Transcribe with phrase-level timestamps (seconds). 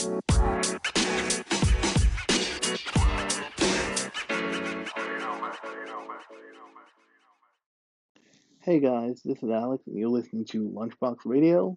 [0.00, 0.08] Hey
[8.80, 11.76] guys, this is Alex, and you're listening to Lunchbox Radio.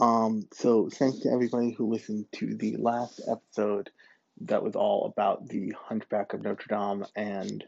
[0.00, 3.90] Um, so thanks to everybody who listened to the last episode
[4.40, 7.64] that was all about the Hunchback of Notre Dame and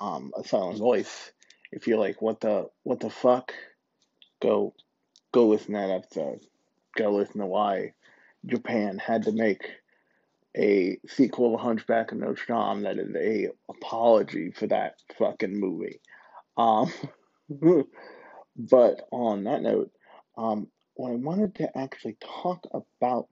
[0.00, 1.32] um, A Silent Voice.
[1.70, 3.52] If you're like, what the what the fuck,
[4.40, 4.72] go
[5.32, 6.40] go listen to that episode.
[6.96, 7.92] Go listen to why
[8.46, 9.62] Japan had to make
[10.56, 16.00] a sequel to Hunchback of Notre Dame that is a apology for that fucking movie.
[16.56, 16.92] Um,
[18.56, 19.92] but on that note,
[20.36, 23.28] um, what I wanted to actually talk about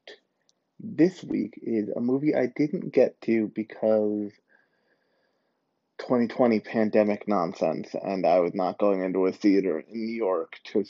[0.79, 4.33] this week is a movie I didn't get to because
[5.99, 10.85] 2020 pandemic nonsense, and I was not going into a theater in New York to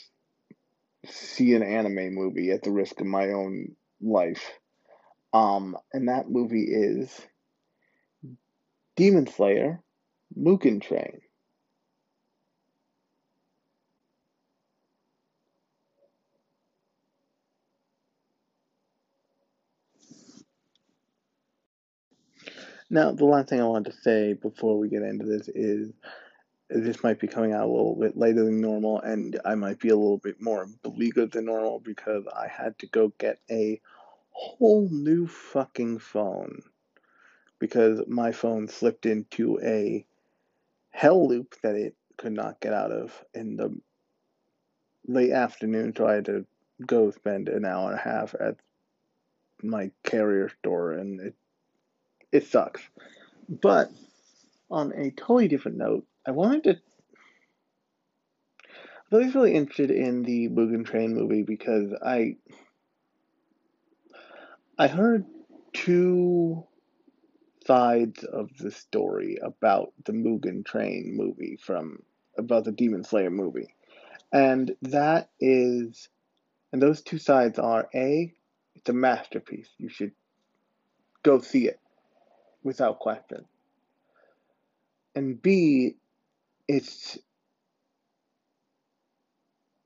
[1.06, 4.43] see an anime movie at the risk of my own life.
[5.33, 7.21] Um, and that movie is
[8.97, 9.81] Demon Slayer
[10.39, 11.20] Mugen Train.
[22.92, 25.92] Now, the last thing I want to say before we get into this is
[26.71, 29.89] this might be coming out a little bit later than normal, and I might be
[29.89, 33.81] a little bit more beleaguered than normal because I had to go get a
[34.31, 36.63] whole new fucking phone
[37.59, 40.07] because my phone slipped into a
[40.91, 43.77] hell loop that it could not get out of in the
[45.07, 46.47] late afternoon, so I had to
[46.87, 48.57] go spend an hour and a half at
[49.63, 51.35] my carrier store, and it
[52.33, 52.81] it sucks.
[53.48, 53.91] But
[54.71, 56.77] on a totally different note, I wanted to.
[59.11, 62.36] I was really interested in the Mugen Train movie because I
[64.78, 65.25] I heard
[65.73, 66.62] two
[67.67, 72.05] sides of the story about the Mugen Train movie from
[72.39, 73.74] about the Demon Slayer movie.
[74.33, 76.08] And that is
[76.73, 78.33] and those two sides are A,
[78.77, 79.70] it's a masterpiece.
[79.79, 80.12] You should
[81.24, 81.80] go see it
[82.62, 83.47] without question.
[85.17, 85.97] And B,
[86.70, 87.19] it's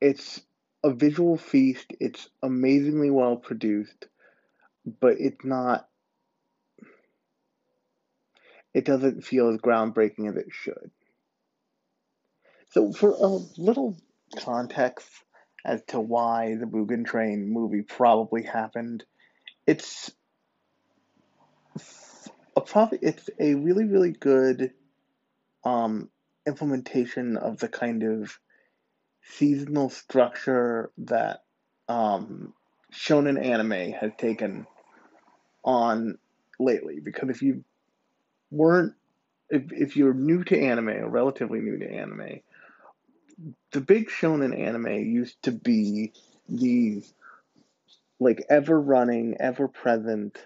[0.02, 0.42] it's
[0.82, 1.94] a visual feast.
[1.98, 4.06] It's amazingly well produced,
[5.00, 5.88] but it's not
[8.74, 10.90] it doesn't feel as groundbreaking as it should.
[12.72, 13.96] So for a little
[14.36, 15.08] context
[15.64, 19.04] as to why the Mugen Train movie probably happened,
[19.66, 20.10] it's
[22.54, 24.72] a probably it's a really really good
[25.64, 26.10] um,
[26.46, 28.38] implementation of the kind of
[29.22, 31.42] seasonal structure that
[31.88, 32.52] um,
[32.92, 34.66] shonen anime has taken
[35.64, 36.18] on
[36.58, 37.00] lately.
[37.00, 37.64] Because if you
[38.50, 38.94] weren't,
[39.50, 42.40] if, if you're new to anime or relatively new to anime,
[43.72, 46.12] the big shonen anime used to be
[46.48, 47.12] these
[48.20, 50.38] like ever running, ever present,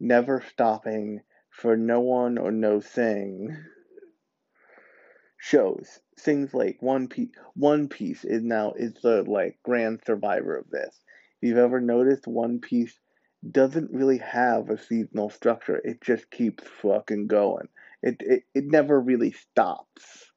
[0.00, 3.56] never stopping for no one or no thing
[5.44, 6.00] shows.
[6.18, 11.00] Things like One Piece One Piece is now is the like grand survivor of this.
[11.42, 12.98] If you've ever noticed One Piece
[13.50, 15.82] doesn't really have a seasonal structure.
[15.84, 17.68] It just keeps fucking going.
[18.02, 20.32] It it, it never really stops.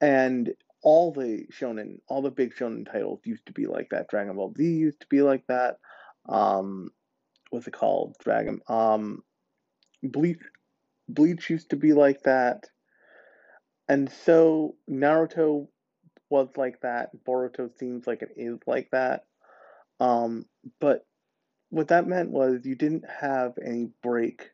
[0.00, 0.52] And
[0.82, 4.08] all the shonen, all the big shonen titles used to be like that.
[4.10, 5.78] Dragon Ball Z used to be like that.
[6.28, 6.90] Um,
[7.48, 8.16] what's it called?
[8.22, 8.60] Dragon.
[8.68, 9.22] Um,
[10.02, 10.42] Bleach
[11.08, 12.66] Bleach used to be like that.
[13.88, 15.68] And so Naruto
[16.28, 17.10] was like that.
[17.24, 19.24] Boruto seems like it is like that.
[20.00, 20.46] Um,
[20.80, 21.06] but
[21.70, 24.50] what that meant was you didn't have any break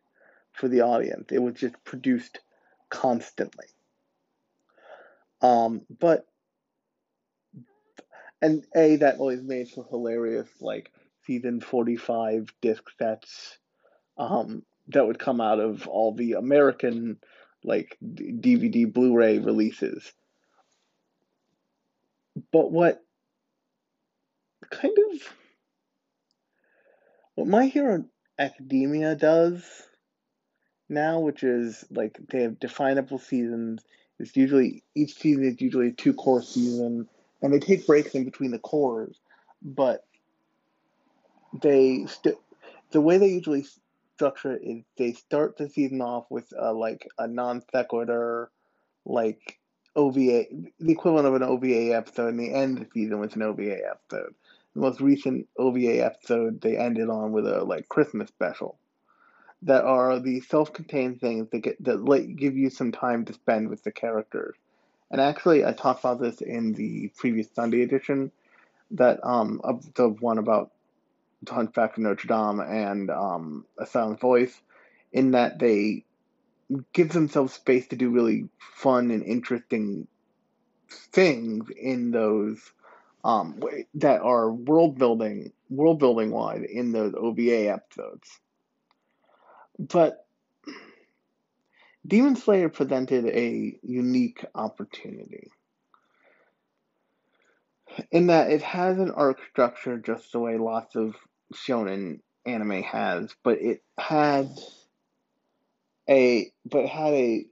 [0.53, 1.33] for the audience.
[1.33, 2.41] It was just produced
[2.91, 3.67] constantly.
[5.41, 6.27] Um, but
[8.41, 10.93] and a that always made for hilarious like
[11.27, 13.59] season forty five disc sets.
[14.19, 17.19] Um, that would come out of all the American
[17.65, 20.13] like DVD Blu-ray releases.
[22.53, 23.03] But what
[24.71, 25.21] kind of
[27.35, 28.05] what My Hero
[28.39, 29.65] Academia does
[30.89, 33.83] now, which is like they have definable seasons.
[34.19, 37.09] It's usually each season is usually a two cour season,
[37.41, 39.19] and they take breaks in between the cours,
[39.63, 40.05] but
[41.61, 42.37] they st-
[42.93, 43.65] the way they usually
[44.23, 48.51] structure is they start the season off with uh, like a non sequitur,
[49.05, 49.59] like
[49.97, 50.45] OVA,
[50.79, 54.33] the equivalent of an OVA episode, and they end the season with an OVA episode.
[54.75, 58.79] The most recent OVA episode they ended on with a like Christmas special
[59.63, 63.71] that are the self-contained things that get that let give you some time to spend
[63.71, 64.55] with the characters.
[65.11, 68.31] And actually, I talked about this in the previous Sunday edition,
[68.93, 70.71] that um of the one about
[71.49, 74.61] Hunchback of Notre Dame and um, A Silent Voice,
[75.13, 76.05] in that they
[76.93, 80.07] give themselves space to do really fun and interesting
[80.89, 82.59] things in those
[83.25, 83.61] um,
[83.95, 88.41] that are world building world building wide in those OVA episodes.
[89.79, 90.27] But
[92.07, 95.51] Demon Slayer presented a unique opportunity
[98.11, 101.15] in that it has an arc structure just the way lots of
[101.53, 104.51] shonen anime has, but it had
[106.09, 107.47] a but had a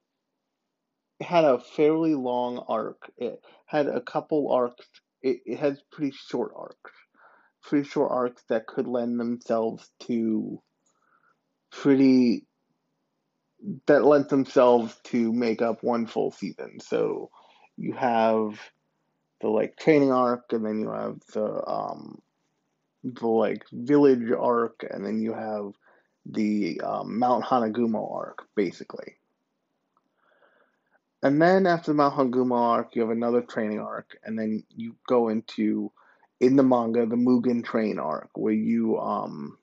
[1.20, 3.10] had a fairly long arc.
[3.18, 4.86] It had a couple arcs.
[5.22, 6.92] It, it has pretty short arcs,
[7.62, 10.60] pretty short arcs that could lend themselves to
[11.70, 12.46] pretty
[13.86, 16.80] that lent themselves to make up one full season.
[16.80, 17.30] So
[17.76, 18.58] you have
[19.40, 22.20] the like training arc, and then you have the um
[23.04, 25.72] the like village arc, and then you have
[26.26, 29.16] the um, Mount Natagumo arc, basically.
[31.22, 34.96] And then after the Mount Natagumo arc, you have another training arc, and then you
[35.08, 35.92] go into
[36.40, 39.58] in the manga the Mugen Train arc, where you um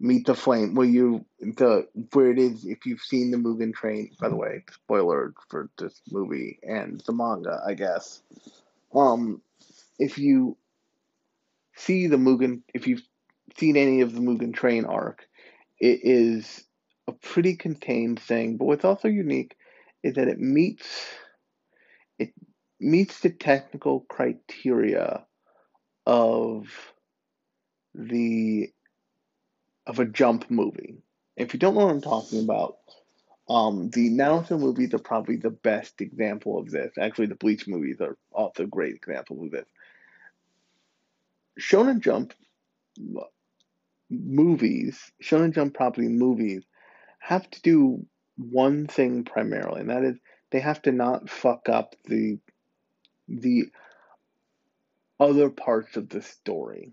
[0.00, 4.10] meet the flame where you the where it is if you've seen the Mugen Train
[4.18, 8.22] by the way spoiler for this movie and the manga I guess
[8.94, 9.42] um
[9.98, 10.56] if you
[11.76, 13.02] see the Mugen if you've
[13.56, 15.26] seen any of the Mugen Train arc
[15.80, 16.64] it is
[17.08, 19.56] a pretty contained thing but what's also unique
[20.02, 21.06] is that it meets
[22.18, 22.32] it
[22.78, 25.24] meets the technical criteria
[26.06, 26.66] of
[27.94, 28.70] the
[29.86, 31.02] of a jump movie.
[31.36, 32.76] If you don't know what I'm talking about,
[33.48, 36.92] um, the Naruto movies are probably the best example of this.
[36.98, 39.66] Actually, the Bleach movies are also great example of this.
[41.58, 42.34] Shonen Jump
[44.10, 46.64] movies, Shonen Jump property movies,
[47.20, 48.06] have to do
[48.36, 50.16] one thing primarily, and that is
[50.50, 52.38] they have to not fuck up the
[53.28, 53.70] the
[55.18, 56.92] other parts of the story.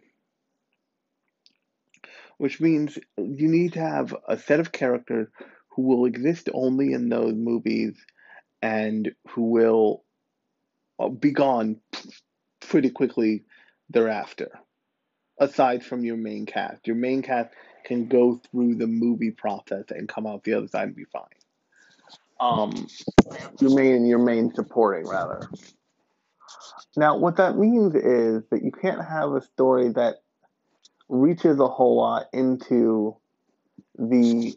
[2.38, 5.28] Which means you need to have a set of characters
[5.70, 7.96] who will exist only in those movies
[8.62, 10.04] and who will
[11.20, 11.78] be gone
[12.60, 13.44] pretty quickly
[13.90, 14.60] thereafter.
[15.40, 17.54] Aside from your main cast, your main cast
[17.86, 21.24] can go through the movie process and come out the other side and be fine.
[22.40, 22.88] Um,
[23.60, 25.50] your main your main supporting rather.
[26.96, 30.22] Now, what that means is that you can't have a story that
[31.10, 33.16] reaches a whole lot into
[33.98, 34.56] the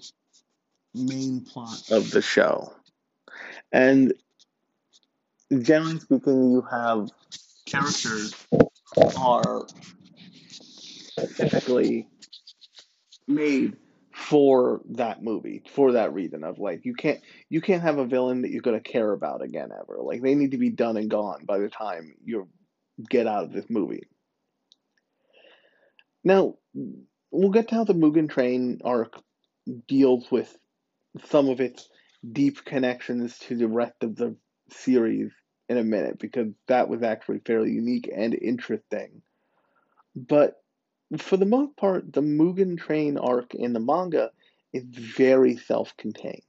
[0.95, 2.73] main plot of the show.
[3.73, 4.15] And
[5.63, 7.11] generally speaking, you have
[7.67, 8.35] characters
[9.17, 9.67] are
[11.11, 12.09] specifically
[13.27, 13.77] made
[14.13, 18.43] for that movie for that reason of like you can't you can't have a villain
[18.43, 19.99] that you're going to care about again ever.
[20.03, 22.49] Like they need to be done and gone by the time you
[23.09, 24.09] get out of this movie.
[26.23, 26.57] Now,
[27.31, 29.15] we'll get to how the Mugen Train arc
[29.89, 30.55] deals with
[31.25, 31.89] some of its
[32.31, 34.37] deep connections to the rest of the
[34.71, 35.31] series
[35.71, 39.23] in a minute because that was actually fairly unique and interesting.
[40.17, 40.61] But
[41.17, 44.33] for the most part, the Mugen Train arc in the manga
[44.73, 46.43] is very self-contained.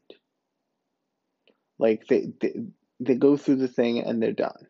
[1.77, 2.53] Like they they,
[2.99, 4.67] they go through the thing and they're done.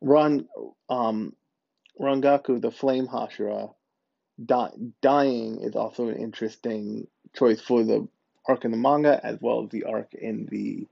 [0.00, 0.48] Ron
[0.88, 1.34] um
[2.00, 3.74] Rengoku, the Flame Hashira,
[4.42, 8.08] di- dying is also an interesting choice for the
[8.46, 10.88] arc in the manga as well as the arc in the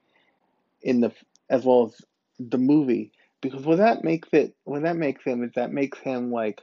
[0.83, 1.13] in the
[1.51, 2.01] as well as
[2.39, 3.13] the movie.
[3.41, 6.63] Because what that makes it what that makes him is that makes him like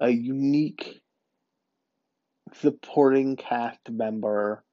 [0.00, 1.00] a unique
[2.54, 4.64] supporting cast member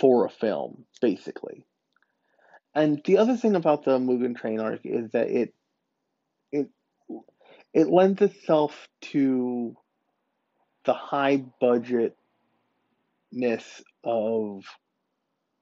[0.00, 1.66] for a film basically.
[2.74, 5.54] And the other thing about the Mugen Train arc is that it
[6.50, 6.68] it
[7.72, 9.76] it lends itself to
[10.84, 12.14] the high budgetness
[14.02, 14.64] of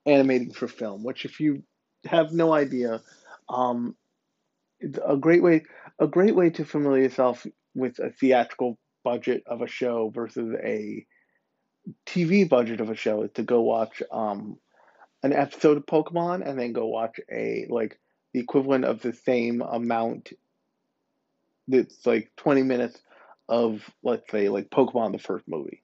[0.07, 1.63] animating for film, which if you
[2.07, 3.01] have no idea,
[3.49, 3.97] um,
[5.07, 5.63] a great way
[5.99, 11.07] a great way to familiar yourself with a theatrical budget of a show versus a
[12.07, 14.59] TV budget of a show is to go watch um,
[15.23, 17.99] an episode of Pokemon and then go watch a like
[18.33, 20.33] the equivalent of the same amount
[21.69, 23.01] it's like 20 minutes
[23.49, 25.83] of let's say like Pokemon the first movie.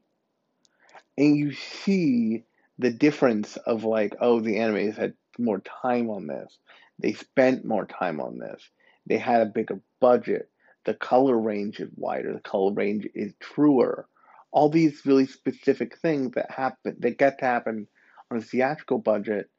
[1.16, 2.44] And you see
[2.78, 6.56] the difference of like, oh, the animators had more time on this.
[6.98, 8.62] They spent more time on this.
[9.06, 10.50] They had a bigger budget.
[10.84, 12.32] The color range is wider.
[12.32, 14.06] The color range is truer.
[14.50, 17.86] All these really specific things that happen that get to happen
[18.30, 19.50] on a theatrical budget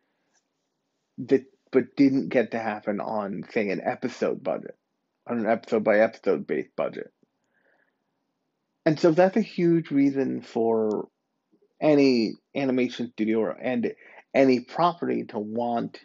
[1.19, 4.75] that but didn't get to happen on say an episode budget,
[5.27, 7.11] on an episode by episode based budget.
[8.85, 11.09] And so that's a huge reason for
[11.81, 13.93] any animation studio or and
[14.33, 15.99] any property to want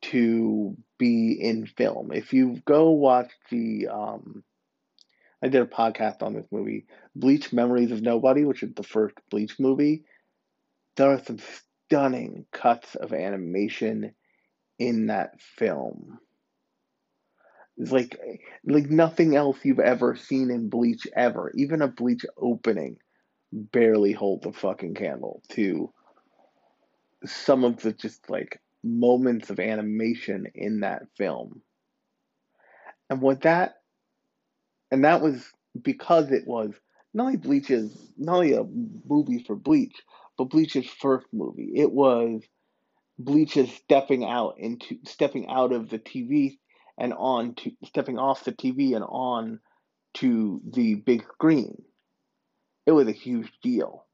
[0.00, 2.12] to be in film.
[2.12, 4.44] If you go watch the um
[5.42, 9.14] I did a podcast on this movie, Bleach Memories of Nobody, which is the first
[9.30, 10.04] Bleach movie.
[10.96, 11.38] There are some
[11.86, 14.14] stunning cuts of animation
[14.78, 16.18] in that film.
[17.76, 18.18] It's like
[18.64, 21.52] like nothing else you've ever seen in Bleach ever.
[21.54, 22.96] Even a Bleach opening
[23.52, 25.92] barely hold the fucking candle to
[27.24, 31.62] some of the just like moments of animation in that film.
[33.10, 33.76] And what that
[34.90, 35.44] and that was
[35.80, 36.72] because it was
[37.14, 39.96] not only Bleach's not only a movie for Bleach,
[40.36, 41.72] but Bleach's first movie.
[41.74, 42.42] It was
[43.18, 46.58] Bleach's stepping out into stepping out of the TV
[46.98, 49.60] and on to stepping off the TV and on
[50.14, 51.82] to the big screen.
[52.88, 54.06] It was a huge deal.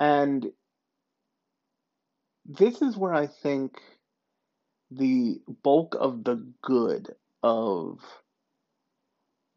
[0.00, 0.44] And
[2.44, 3.76] this is where I think
[4.90, 8.00] the bulk of the good of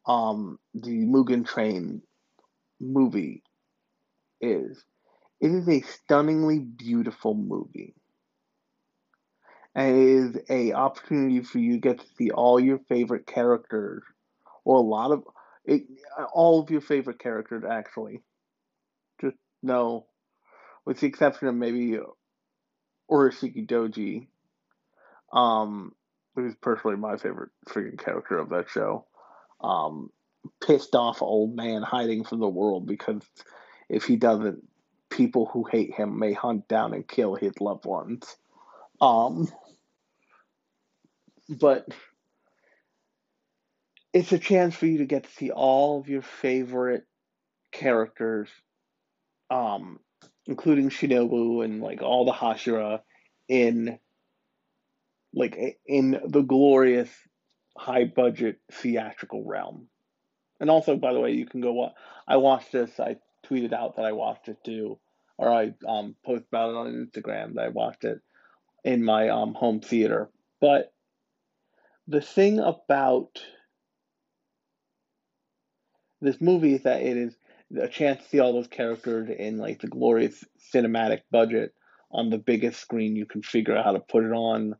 [0.06, 2.04] um, the Mugen Train
[2.80, 3.42] movie
[4.40, 4.86] is.
[5.40, 7.96] It is a stunningly beautiful movie.
[9.74, 14.04] And it is a opportunity for you to get to see all your favorite characters,
[14.64, 15.24] or a lot of
[15.66, 15.84] it,
[16.34, 18.22] all of your favorite characters actually.
[19.22, 20.08] Just no,
[20.86, 22.00] with the exception of maybe
[23.10, 24.28] Urashiki Doji,
[25.32, 25.94] um,
[26.36, 29.06] who's personally my favorite freaking character of that show.
[29.62, 30.10] Um,
[30.60, 33.22] pissed off old man hiding from the world because
[33.90, 34.64] if he doesn't,
[35.10, 38.38] people who hate him may hunt down and kill his loved ones.
[39.00, 39.48] Um,
[41.50, 41.88] but
[44.14, 47.06] it's a chance for you to get to see all of your favorite
[47.72, 48.50] characters,
[49.50, 50.00] um,
[50.48, 53.02] including Shinobu and like all the Hashira
[53.48, 54.00] in
[55.34, 57.10] like in the glorious
[57.78, 59.88] high budget theatrical realm.
[60.60, 61.90] And also, by the way, you can go.
[62.28, 63.00] I watched this.
[63.00, 63.16] I
[63.48, 65.00] tweeted out that I watched it too,
[65.38, 68.20] or I um, posted about it on Instagram that I watched it
[68.84, 70.30] in my um, home theater.
[70.60, 70.94] But
[72.08, 73.42] the thing about
[76.22, 77.36] this movie is that it is
[77.80, 81.74] a chance to see all those characters in like the glorious cinematic budget
[82.12, 84.76] on the biggest screen you can figure out how to put it on.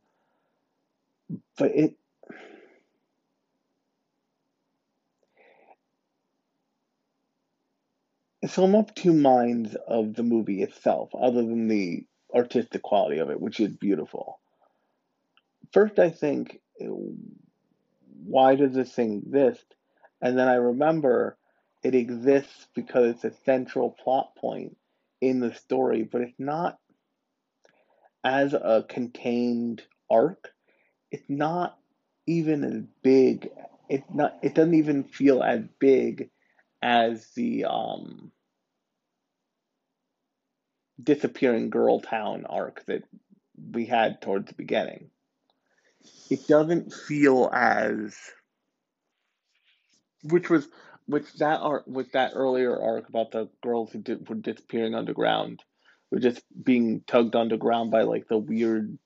[1.56, 1.96] But it
[8.48, 13.30] so I'm up two minds of the movie itself, other than the artistic quality of
[13.30, 14.40] it, which is beautiful.
[15.72, 16.60] First, I think,
[18.24, 19.64] why does this thing exist?
[20.22, 21.36] And then I remember
[21.82, 24.76] it exists because it's a central plot point
[25.20, 26.78] in the story, but it's not
[28.24, 30.52] as a contained arc.
[31.10, 31.76] It's not
[32.26, 33.50] even as big.
[33.88, 34.38] It's not.
[34.42, 36.30] It doesn't even feel as big
[36.80, 38.30] as the um,
[41.02, 43.02] disappearing girl town arc that
[43.72, 45.10] we had towards the beginning.
[46.30, 48.16] It doesn't feel as
[50.22, 50.68] which was
[51.06, 55.62] which that arc with that earlier arc about the girls who did, were disappearing underground,
[56.10, 58.98] were just being tugged underground by like the weird,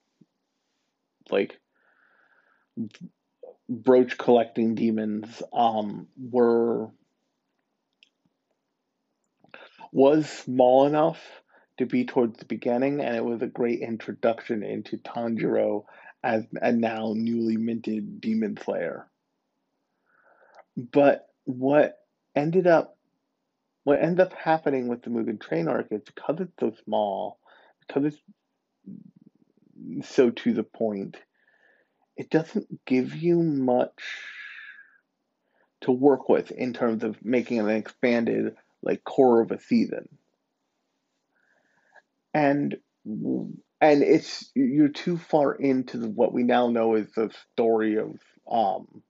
[1.29, 1.59] like
[3.67, 5.41] brooch collecting demons.
[5.51, 6.89] Um, were
[9.91, 11.19] was small enough
[11.77, 15.85] to be towards the beginning, and it was a great introduction into Tanjiro
[16.23, 19.07] as a now newly minted demon slayer.
[20.77, 21.97] But what
[22.35, 22.95] ended up
[23.83, 27.39] what ended up happening with the Mugen Train arc is because it's so small,
[27.87, 31.17] because it's so to the point,
[32.17, 34.03] it doesn't give you much
[35.81, 40.09] to work with in terms of making an expanded like cour of a season.
[42.33, 47.97] And and it's you're too far into the, what we now know is the story
[47.97, 48.19] of
[48.51, 49.01] um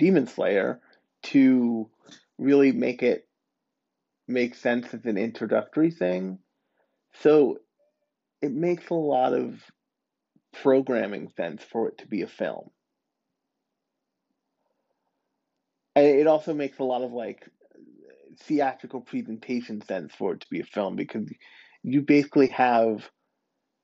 [0.00, 0.80] Demon Slayer
[1.24, 1.88] to
[2.38, 3.28] really make it
[4.26, 6.38] make sense as an introductory thing.
[7.20, 7.58] So
[8.40, 9.62] it makes a lot of
[10.62, 12.70] programming sense for it to be a film.
[15.94, 17.46] And it also makes a lot of like
[18.44, 21.28] theatrical presentation sense for it to be a film because
[21.82, 23.08] you basically have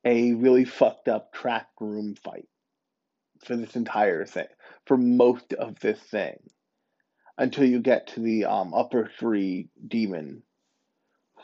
[0.04, 2.49] a really fucked up track room fight
[3.44, 4.46] for this entire thing,
[4.87, 6.38] for most of this thing,
[7.37, 10.43] until you get to the um, upper three demon,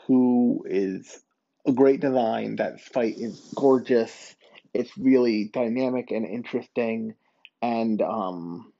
[0.07, 1.21] who is
[1.65, 2.55] a great design.
[2.57, 4.35] That fight is gorgeous.
[4.73, 7.15] It's really dynamic and interesting,
[7.61, 8.73] and um,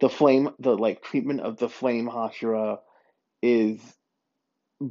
[0.00, 2.78] the flame, the like treatment of the flame Hashira
[3.42, 3.80] is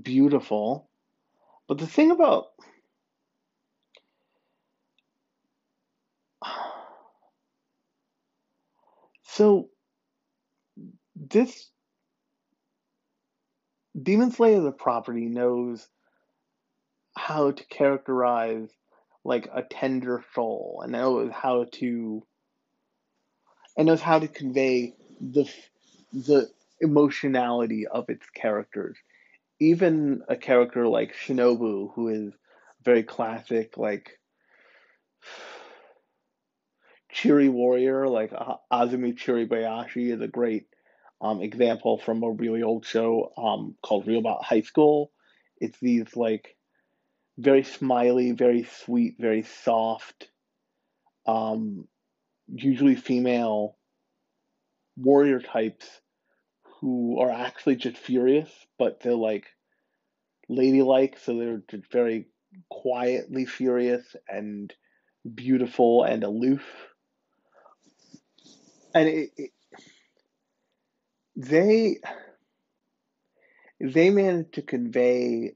[0.01, 0.89] beautiful.
[1.67, 2.47] But the thing about
[9.33, 9.69] so
[11.15, 11.69] this
[14.01, 15.87] Demon Slayer the property knows
[17.15, 18.69] how to characterize
[19.23, 22.23] like a tender soul and knows how to
[23.77, 25.49] and knows how to convey the
[26.11, 26.49] the
[26.81, 28.97] emotionality of its characters.
[29.59, 32.33] Even a character like Shinobu, who is
[32.83, 34.19] very classic, like
[37.11, 38.31] cheery warrior, like
[38.71, 40.67] Azumi Chiribayashi, is a great
[41.19, 45.11] um, example from a really old show um, called Real Bout High School.
[45.59, 46.55] It's these like
[47.37, 50.29] very smiley, very sweet, very soft,
[51.25, 51.87] um,
[52.47, 53.77] usually female
[54.97, 55.87] warrior types
[56.79, 59.45] who are actually just furious, but they're like
[60.49, 62.27] ladylike, so they're just very
[62.69, 64.73] quietly furious and
[65.33, 66.63] beautiful and aloof.
[68.93, 69.51] And it, it,
[71.35, 71.99] they
[73.79, 75.53] they managed to convey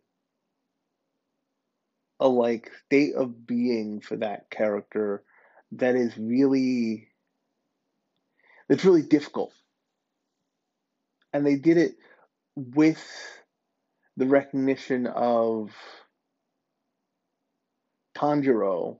[2.19, 5.23] a like state of being for that character
[5.73, 7.09] that is really
[8.69, 9.53] it's really difficult.
[11.33, 11.95] And they did it
[12.55, 13.03] with
[14.17, 15.71] the recognition of
[18.17, 18.99] Tanjiro,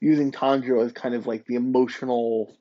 [0.00, 2.56] using Tanjiro as kind of like the emotional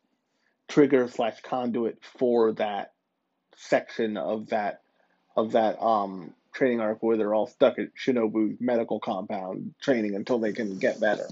[0.68, 2.94] trigger slash conduit for that
[3.56, 4.82] section of that
[5.36, 10.40] of that um training arc where they're all stuck at Shinobu's medical compound training until
[10.40, 11.28] they can get better.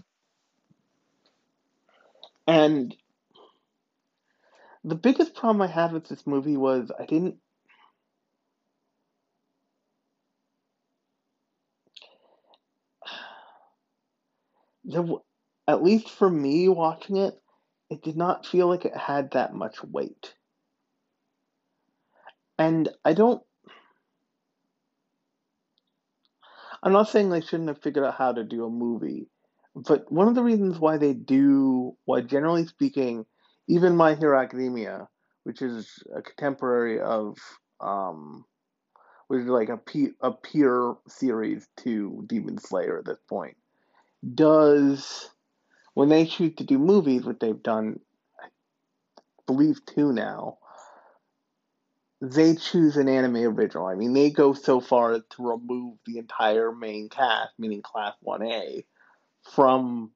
[2.48, 2.96] And
[4.84, 7.38] the biggest problem I had with this movie was I didn't.
[14.88, 15.04] There,
[15.68, 17.42] at least for me watching it,
[17.90, 20.34] it did not feel like it had that much weight.
[22.58, 23.42] And I don't.
[26.84, 29.28] I'm not saying they shouldn't have figured out how to do a movie,
[29.76, 33.26] but one of the reasons why they do, why generally speaking,
[33.68, 35.08] even My Hero Academia,
[35.44, 37.38] which is a contemporary of,
[37.82, 38.46] um,
[39.28, 43.58] which is like a, pe- a peer series to Demon Slayer at this point,
[44.36, 45.30] does,
[45.96, 48.00] when they choose to do movies, what they've done,
[48.40, 48.48] I
[49.48, 50.60] believe two now,
[52.22, 53.88] they choose an anime original.
[53.88, 58.84] I mean, they go so far to remove the entire main cast, meaning Class 1A,
[59.54, 60.12] from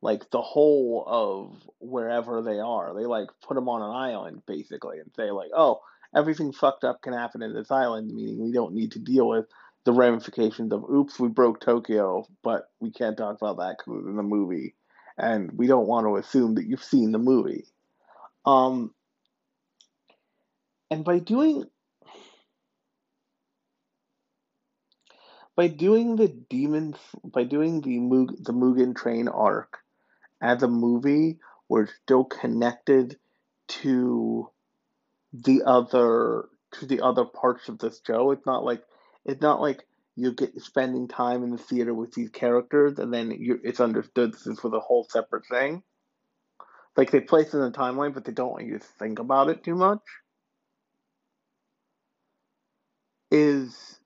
[0.00, 2.94] like the whole of wherever they are.
[2.94, 5.80] They like put them on an island basically and say like, oh,
[6.14, 9.46] everything fucked up can happen in this island, meaning we don't need to deal with
[9.84, 14.16] the ramifications of oops, we broke Tokyo, but we can't talk about that because in
[14.16, 14.74] the movie,
[15.16, 17.66] and we don't want to assume that you've seen the movie.
[18.44, 18.92] Um,
[20.90, 21.64] and by doing
[25.56, 29.78] by doing the demon by doing the Mug, the Mugen Train arc
[30.40, 33.18] as a movie we're still connected
[33.68, 34.50] to
[35.32, 38.30] the other to the other parts of this show.
[38.30, 38.82] It's not like
[39.24, 43.36] it's not like you get spending time in the theater with these characters and then
[43.64, 45.82] it's understood this is for the whole separate thing.
[46.96, 49.48] Like they place it in the timeline, but they don't want you to think about
[49.48, 50.02] it too much.
[53.32, 53.98] Is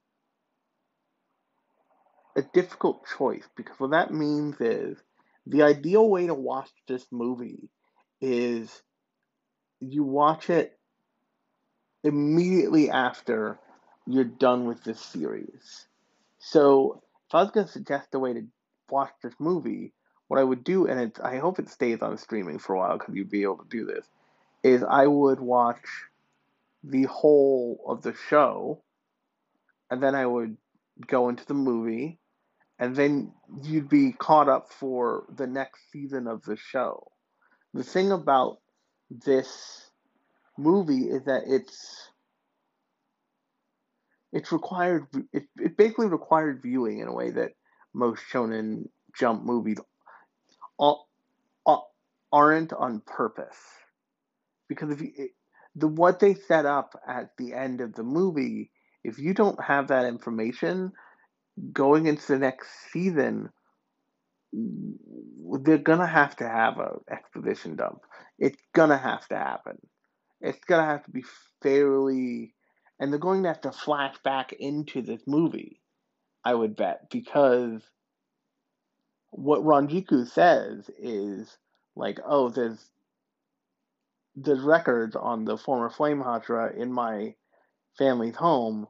[2.35, 4.97] a difficult choice because what that means is
[5.47, 7.69] the ideal way to watch this movie
[8.23, 8.83] is
[9.81, 10.79] you watch it
[12.05, 13.59] immediately after
[14.07, 15.87] you're done with this series.
[16.39, 18.47] So, if I was going to suggest a way to
[18.89, 19.93] watch this movie,
[20.29, 22.99] what I would do, and it's, I hope it stays on streaming for a while
[22.99, 24.07] because you'd be able to do this,
[24.63, 25.85] is I would watch
[26.85, 28.83] the whole of the show
[29.91, 30.57] and then I would
[31.07, 32.19] go into the movie
[32.79, 37.11] and then you'd be caught up for the next season of the show.
[37.75, 38.59] The thing about
[39.11, 39.91] this
[40.57, 42.11] movie is that it's
[44.33, 47.53] it's required it, it basically required viewing in a way that
[47.95, 48.85] most shonen
[49.19, 49.79] jump movies
[52.33, 53.59] aren't on purpose.
[54.69, 55.31] Because if you, it,
[55.75, 58.71] the what they set up at the end of the movie
[59.05, 60.93] if you don't have that information
[61.73, 63.51] going into the next season
[64.53, 68.01] they're gonna have to have a exposition dump.
[68.39, 69.79] It's gonna have to happen.
[70.41, 71.25] It's gonna have to be
[71.63, 72.55] fairly
[72.99, 75.81] and they're going to have to flash back into this movie,
[76.45, 77.83] I would bet, because
[79.31, 81.57] what Ranjiko says is
[81.95, 82.91] like, oh, there's
[84.37, 87.35] there's records on the former Flame Hashira in my
[87.99, 88.87] family's home.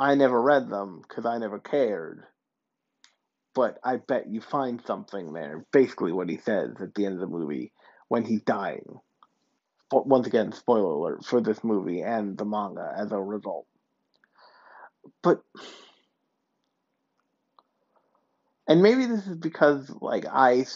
[0.00, 2.24] I never read them because I never cared.
[3.54, 5.66] But I bet you find something there.
[5.70, 7.72] Basically, what he says at the end of the movie
[8.08, 9.00] when he's dying
[9.92, 13.66] once again, spoiler alert for this movie and the manga as a result.
[15.22, 15.42] But
[18.68, 20.66] and maybe this is because like I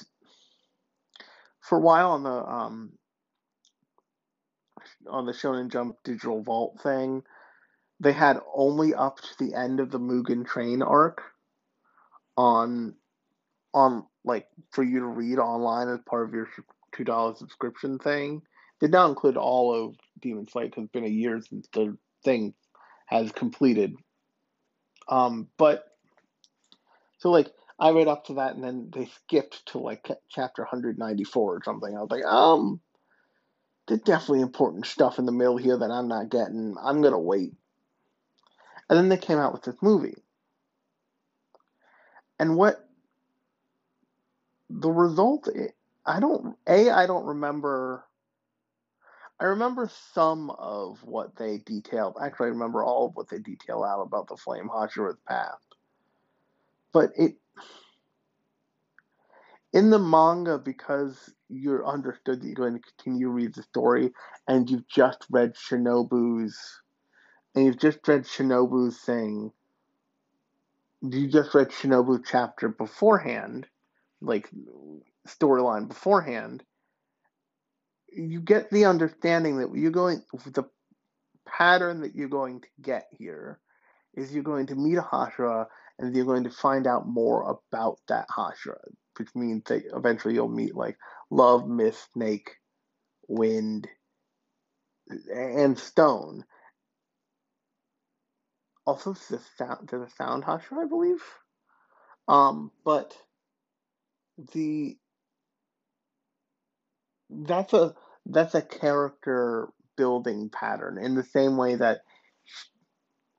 [1.61, 2.93] for a while on the um
[5.09, 7.23] on the Shonen Jump Digital Vault thing,
[8.01, 11.23] they had only up to the end of the Mugen Train arc
[12.37, 12.95] on
[13.73, 16.49] on like for you to read online as part of your
[16.93, 18.43] two dollar subscription thing
[18.81, 22.55] did not include all of Demon Slayer because it's been a year since the thing
[23.07, 23.97] has completed.
[25.09, 25.85] Um, but
[27.19, 31.57] so like I read up to that and then they skipped to like chapter 194
[31.57, 31.97] or something.
[31.97, 32.81] I was like, um,
[33.87, 36.77] there's definitely important stuff in the middle here that I'm not getting.
[36.83, 37.53] I'm gonna wait.
[38.89, 40.15] And then they came out with this movie.
[42.39, 42.89] And what
[44.69, 45.49] the result
[46.05, 48.06] I don't a I don't remember
[49.39, 52.17] I remember some of what they detailed.
[52.23, 55.63] Actually, I remember all of what they detail out about the Flame Hashira's past.
[56.93, 57.37] But it
[59.75, 64.11] in the manga because you're understood that you're going to continue to read the story
[64.49, 66.59] and you've just read Shinobu's
[67.55, 69.53] and you've just read Shinobu's thing.
[71.03, 73.67] You just read Shinobu chapter beforehand,
[74.23, 74.51] like
[75.29, 76.63] storyline beforehand
[78.17, 80.65] you get the understanding that you're going the
[81.47, 83.61] pattern that you're going to get here
[84.15, 85.67] is you're going to meet a Hashira
[85.99, 88.81] and you're going to find out more about that Hashira,
[89.19, 90.97] which means that eventually you'll meet like
[91.31, 92.57] love, myth, snake,
[93.29, 93.89] wind,
[95.33, 96.45] and stone.
[98.87, 101.23] Also, the sound, there's a sound Hashira, I believe.
[102.29, 103.17] Um, but
[104.53, 104.97] the
[107.31, 107.95] that's a
[108.31, 112.01] that's a character building pattern in the same way that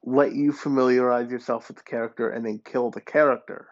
[0.04, 3.68] let you familiarize yourself with the character and then kill the character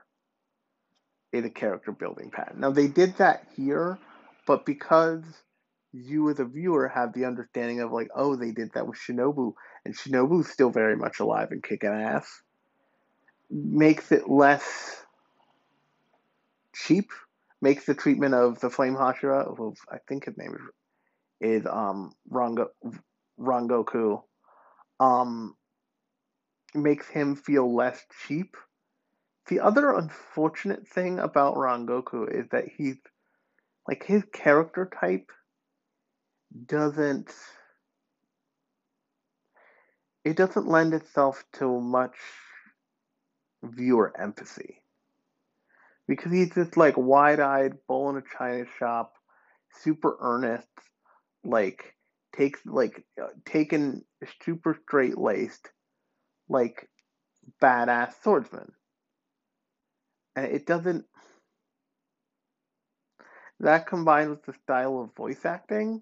[1.31, 2.59] is a character building pattern.
[2.59, 3.97] Now they did that here,
[4.45, 5.23] but because
[5.93, 9.53] you as a viewer have the understanding of like, oh, they did that with Shinobu,
[9.85, 12.41] and Shinobu's still very much alive and kicking ass,
[13.49, 15.05] makes it less
[16.73, 17.11] cheap,
[17.61, 20.61] makes the treatment of the Flame Hashira, who I think his name is
[21.41, 22.69] is um Rango
[23.39, 24.21] Rengoku
[24.99, 25.55] um
[26.73, 28.55] makes him feel less cheap.
[29.47, 32.97] The other unfortunate thing about Rengoku is that he's
[33.87, 35.31] like his character type
[36.65, 37.31] doesn't
[40.23, 42.15] it doesn't lend itself to much
[43.63, 44.81] viewer empathy.
[46.07, 49.13] Because he's just like wide eyed, bull in a china shop,
[49.81, 50.67] super earnest,
[51.45, 51.95] like
[52.35, 54.03] takes like uh, taken
[54.43, 55.69] super straight laced
[56.49, 56.89] like
[57.61, 58.71] badass swordsman.
[60.35, 61.05] And it doesn't
[63.61, 66.01] that combined with the style of voice acting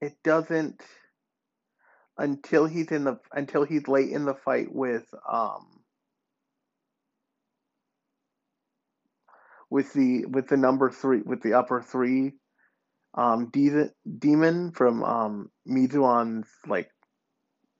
[0.00, 0.82] it doesn't
[2.18, 5.66] until he's in the until he's late in the fight with um
[9.70, 12.32] with the with the number three with the upper three
[13.16, 16.90] um, De- demon from um, Muzan's like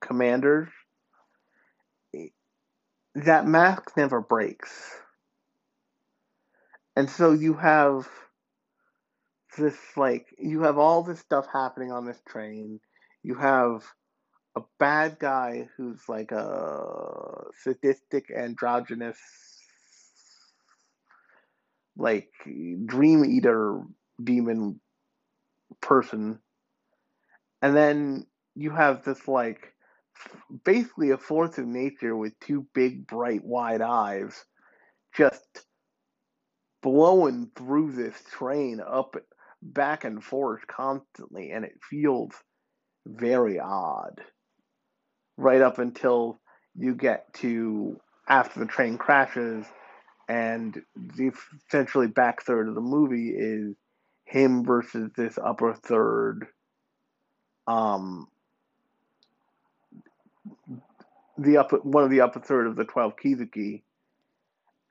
[0.01, 0.68] commanders.
[3.14, 4.94] That mask never breaks,
[6.94, 8.07] and so you have
[9.57, 12.79] this like you have all this stuff happening on this train.
[13.22, 13.85] You have
[14.55, 19.18] a bad guy who's like a sadistic androgynous
[21.96, 22.31] like
[22.87, 23.81] dream eater
[24.22, 24.81] demon
[25.81, 26.39] person.
[27.62, 29.73] And then you have this like
[30.65, 34.45] basically a force of nature with two big bright wide eyes
[35.17, 35.65] just
[36.83, 39.17] blowing through this train up
[39.62, 42.33] back and forth constantly and it feels
[43.07, 44.21] very odd.
[45.37, 46.41] Right up until
[46.75, 49.67] you get to after the train crashes
[50.29, 51.33] and the
[51.69, 53.77] essentially back third of the movie is
[54.27, 56.49] him versus this upper third
[57.67, 58.29] um
[61.39, 63.83] the upper one of the upper third of the 12 kizuki.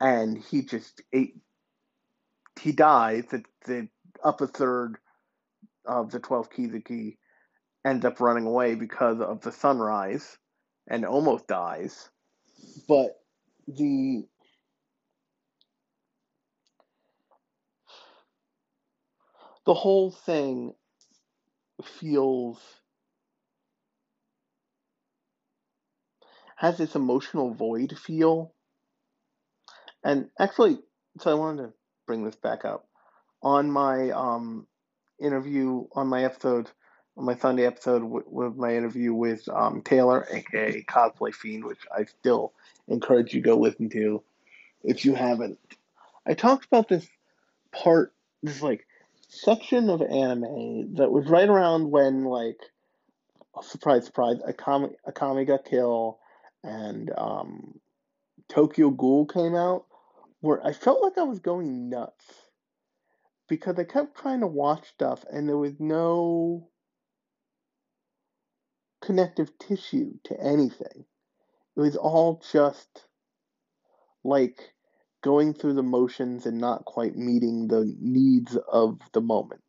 [0.00, 1.34] And he just ate
[2.60, 3.88] he dies the, the
[4.24, 4.96] upper third
[5.84, 7.16] of the 12 kizuki
[7.84, 10.38] ends up running away because of the sunrise
[10.88, 12.08] and almost dies.
[12.88, 13.10] But
[13.68, 14.24] the
[19.66, 20.74] the whole thing
[21.84, 22.58] feels
[26.56, 28.52] has this emotional void feel.
[30.02, 30.78] And actually,
[31.20, 31.72] so I wanted to
[32.06, 32.86] bring this back up
[33.42, 34.66] on my um,
[35.20, 36.70] interview on my episode
[37.18, 41.80] on my Sunday episode with, with my interview with um, Taylor, aka Cosplay Fiend, which
[41.94, 42.52] I still
[42.88, 44.22] encourage you to go listen to
[44.84, 45.58] if you haven't.
[46.26, 47.06] I talked about this
[47.72, 48.85] part, this like
[49.28, 52.58] section of anime that was right around when like
[53.62, 56.18] surprise surprise Akame Akame ga Kill
[56.62, 57.80] and um,
[58.48, 59.86] Tokyo Ghoul came out
[60.40, 62.26] where I felt like I was going nuts
[63.48, 66.68] because I kept trying to watch stuff and there was no
[69.02, 71.04] connective tissue to anything.
[71.76, 73.04] It was all just
[74.24, 74.60] like
[75.22, 79.62] going through the motions and not quite meeting the needs of the moment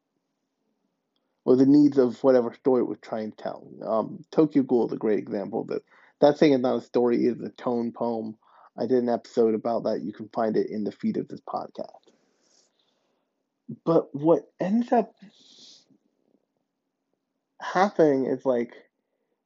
[1.46, 3.66] or the needs of whatever story it was trying to tell.
[3.86, 5.82] Um, Tokyo Ghoul is a great example of that
[6.20, 8.38] that thing is not a story; it is a tone poem.
[8.78, 10.02] I did an episode about that.
[10.02, 11.88] You can find it in the feed of this podcast.
[13.86, 15.14] But what ends up
[17.62, 18.74] happening is like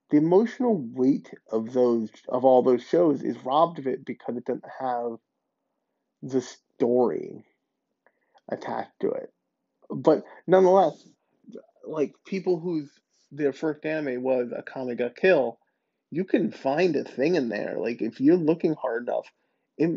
[0.09, 4.45] the emotional weight of those of all those shows is robbed of it because it
[4.45, 5.17] doesn't have
[6.21, 7.45] the story
[8.49, 9.31] attached to it.
[9.89, 11.03] But nonetheless,
[11.85, 12.89] like people whose
[13.31, 15.57] their first anime was Akame ga Kill,
[16.09, 17.77] you can find a thing in there.
[17.79, 19.27] Like if you're looking hard enough,
[19.81, 19.87] uh,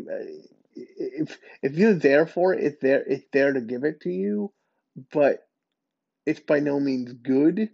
[0.75, 3.03] if if you're there for it, it's there.
[3.05, 4.51] It's there to give it to you,
[5.11, 5.47] but
[6.25, 7.69] it's by no means good,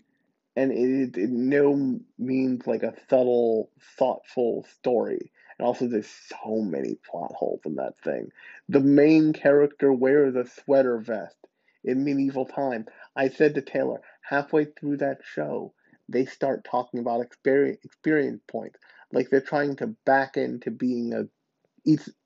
[0.56, 5.32] and it, it no means like a subtle, thoughtful story.
[5.62, 6.10] And also, there's
[6.44, 8.32] so many plot holes in that thing.
[8.68, 11.36] The main character wears a sweater vest
[11.84, 12.88] in medieval time.
[13.16, 15.76] I said to Taylor halfway through that show,
[16.10, 18.80] they start talking about experience experience points,
[19.14, 21.28] like they're trying to back into being a,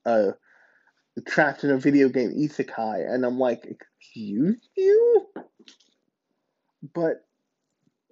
[0.09, 0.33] a
[1.27, 5.27] trapped in a video game isekai, and I'm like, excuse you.
[6.93, 7.25] But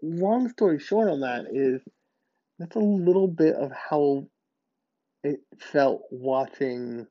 [0.02, 1.82] long story short on that is
[2.60, 4.28] that's a little bit of how
[5.24, 7.08] it felt watching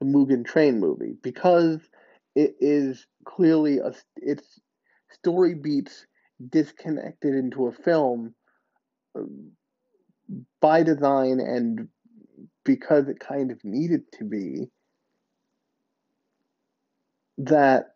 [0.00, 1.80] the Mugen Train movie because
[2.34, 4.60] it is clearly a its
[5.10, 6.06] story beats
[6.50, 8.34] disconnected into a film
[9.14, 9.52] um,
[10.60, 11.88] by design and
[12.64, 14.70] because it kind of needed to be
[17.38, 17.94] that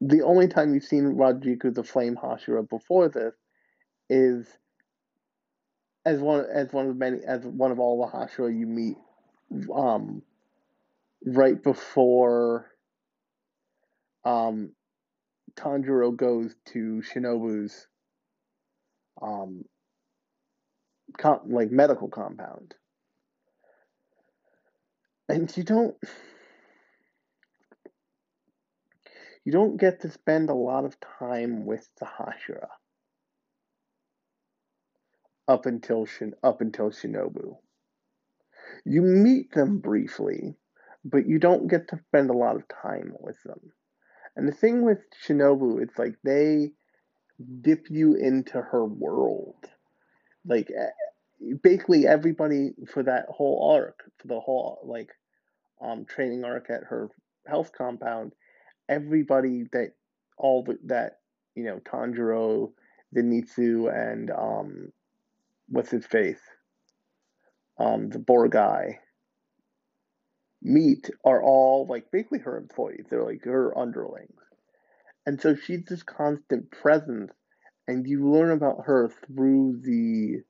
[0.00, 3.34] the only time you've seen Rajaku the Flame Hashira before this
[4.08, 4.46] is
[6.04, 8.96] as one as one of many as one of all the Hashira you meet
[9.74, 10.22] um
[11.24, 12.70] right before
[14.24, 14.72] um
[15.56, 17.86] Tanjiro goes to Shinobu's
[19.22, 19.64] um
[21.16, 22.74] com- like medical compound.
[25.28, 25.96] And you don't
[29.44, 32.68] you don't get to spend a lot of time with the Hashira
[35.48, 37.56] up until Shin- up until Shinobu.
[38.84, 40.56] You meet them briefly,
[41.04, 43.72] but you don't get to spend a lot of time with them.
[44.36, 46.72] And the thing with Shinobu, it's like they
[47.62, 49.64] dip you into her world.
[50.46, 50.70] Like
[51.62, 55.10] basically everybody for that whole arc, for the whole like
[55.82, 57.08] um training arc at her
[57.46, 58.32] health compound,
[58.88, 59.92] everybody that
[60.38, 61.18] all the, that
[61.54, 62.72] you know Tanjiro,
[63.16, 64.92] Zenitsu, and um,
[65.68, 66.40] what's his face,
[67.78, 69.00] um, the boar guy
[70.62, 73.04] meet are all like basically her employees.
[73.10, 74.40] They're like her underlings.
[75.26, 77.32] And so she's this constant presence,
[77.88, 80.42] and you learn about her through the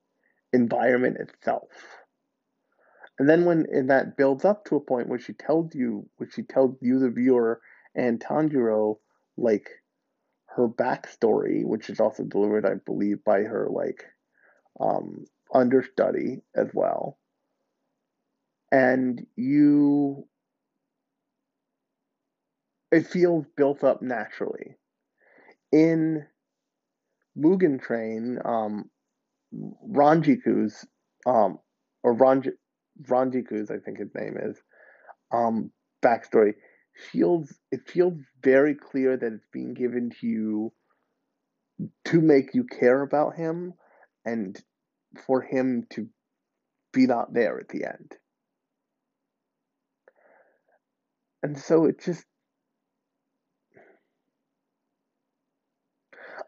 [0.52, 1.68] environment itself.
[3.18, 6.28] And then when and that builds up to a point where she tells you, where
[6.30, 7.60] she tells you, the viewer,
[7.94, 8.98] and Tanjiro,
[9.36, 9.68] like
[10.46, 14.04] her backstory, which is also delivered, I believe, by her like
[14.80, 17.18] um, understudy as well.
[18.72, 20.26] And you,
[22.90, 24.76] it feels built up naturally.
[25.72, 26.26] In
[27.38, 28.90] Mugen Train, um,
[29.88, 30.86] Ranjiku's,
[31.26, 31.58] um,
[32.02, 32.48] or Ranj,
[33.02, 34.56] Ranjiku's, I think his name is,
[35.32, 35.70] um,
[36.04, 36.54] backstory
[37.10, 40.72] feels it feels very clear that it's being given to you
[42.04, 43.74] to make you care about him
[44.24, 44.60] and
[45.26, 46.08] for him to
[46.92, 48.12] be not there at the end.
[51.42, 52.24] And so it just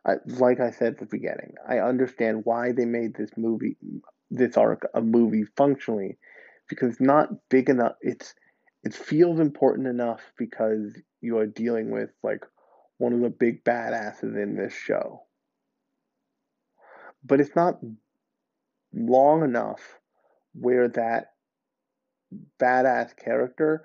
[0.06, 3.76] I, like I said at the beginning, I understand why they made this movie,
[4.30, 6.18] this arc, a movie functionally,
[6.68, 7.94] because not big enough.
[8.00, 8.34] It's
[8.84, 12.44] it feels important enough because you are dealing with like
[12.98, 15.25] one of the big badasses in this show.
[17.26, 17.80] But it's not
[18.94, 19.98] long enough
[20.54, 21.32] where that
[22.60, 23.84] badass character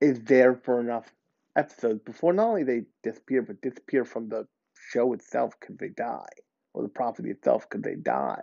[0.00, 1.10] is there for enough
[1.56, 4.46] episodes before not only they disappear, but disappear from the
[4.90, 6.28] show itself because they die,
[6.74, 8.42] or the property itself because they die.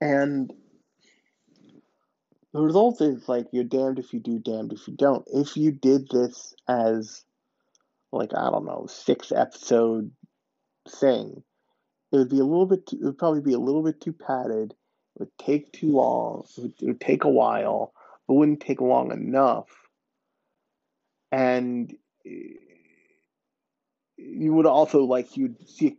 [0.00, 0.52] And
[2.52, 5.24] the result is like you're damned if you do, damned if you don't.
[5.26, 7.24] If you did this as
[8.12, 10.12] like I don't know, six episode
[10.88, 11.42] thing,
[12.12, 12.86] it would be a little bit.
[12.86, 14.72] Too, it would probably be a little bit too padded.
[14.72, 16.44] It would take too long.
[16.56, 17.92] It would, it would take a while,
[18.26, 19.68] but wouldn't take long enough.
[21.32, 21.92] And
[22.26, 22.54] eh,
[24.16, 25.96] you would also like you'd see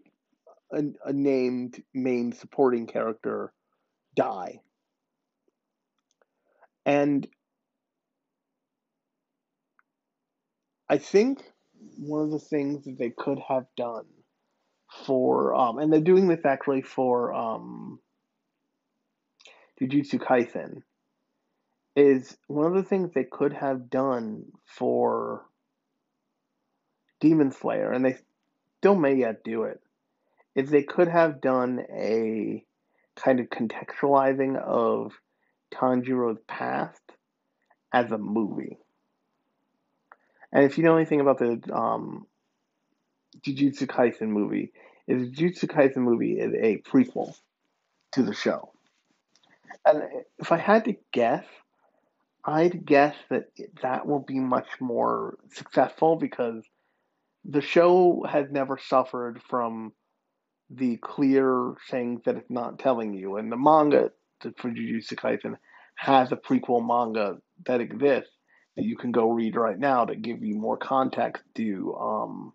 [0.71, 3.53] a, a named main supporting character
[4.15, 4.61] die
[6.85, 7.27] and
[10.87, 11.41] I think
[11.97, 14.05] one of the things that they could have done
[15.05, 17.99] for, um, and they're doing this actually for um,
[19.81, 20.83] Jujutsu Kaisen,
[21.95, 25.45] is one of the things they could have done for
[27.19, 28.17] Demon Slayer, and they
[28.79, 29.81] still may yet do it,
[30.55, 32.63] is they could have done a
[33.15, 35.13] kind of contextualizing of
[35.73, 37.01] Tanjiro's past
[37.93, 38.77] as a movie.
[40.51, 42.27] And if you know anything about the um,
[43.45, 44.71] Jujutsu Kaisen movie,
[45.07, 47.35] is Jujutsu Kaisen movie is a prequel
[48.13, 48.71] to the show.
[49.85, 50.03] And
[50.39, 51.45] if I had to guess,
[52.43, 53.49] I'd guess that
[53.81, 56.63] that will be much more successful because
[57.43, 59.93] the show has never suffered from
[60.69, 63.37] the clear things that it's not telling you.
[63.37, 64.11] And the manga
[64.57, 65.55] for Jujutsu Kaisen
[65.95, 68.31] has a prequel manga that exists
[68.75, 72.53] that you can go read right now to give you more context to um,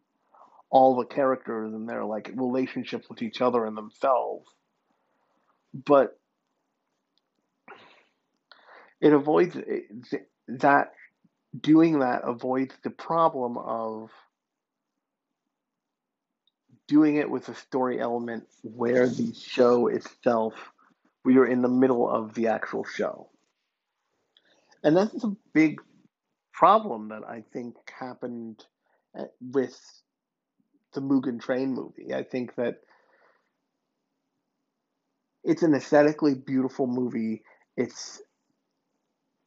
[0.71, 4.49] all the characters and their like relationships with each other and themselves.
[5.75, 6.19] But
[9.01, 9.57] it avoids
[10.49, 10.93] that
[11.59, 14.11] doing that avoids the problem of
[16.87, 20.55] doing it with a story element where the show itself
[21.25, 23.29] we are in the middle of the actual show.
[24.83, 25.81] And that's a big
[26.53, 28.65] problem that I think happened
[29.19, 29.79] uh, with
[30.93, 32.15] the Mugen Train movie.
[32.15, 32.77] I think that
[35.45, 37.43] it's an aesthetically beautiful movie.
[37.77, 38.21] It's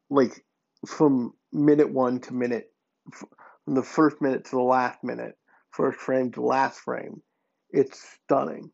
[0.10, 0.44] like
[0.88, 2.72] from minute one to minute,
[3.12, 5.38] from the first minute to the last minute,
[5.72, 7.22] first frame to last frame.
[7.70, 8.72] It's stunning.